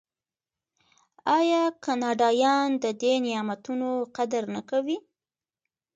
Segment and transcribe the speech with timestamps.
[1.37, 4.97] آیا کاناډایان د دې نعمتونو قدر نه کوي؟